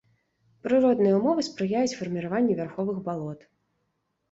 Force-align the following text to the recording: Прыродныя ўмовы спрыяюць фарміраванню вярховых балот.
Прыродныя 0.67 1.17
ўмовы 1.19 1.41
спрыяюць 1.49 1.97
фарміраванню 2.01 2.59
вярховых 2.63 2.97
балот. 3.11 3.49